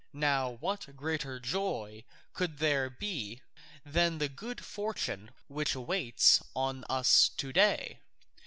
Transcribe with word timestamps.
Now 0.13 0.49
what 0.49 0.87
greater 0.95 1.39
joy 1.39 2.05
could 2.33 2.57
there 2.57 2.89
be 2.89 3.43
than 3.85 4.17
the 4.17 4.29
good 4.29 4.65
fortune 4.65 5.29
which 5.47 5.75
waits 5.75 6.41
on 6.55 6.85
us 6.89 7.29
to 7.37 7.53
day? 7.53 7.99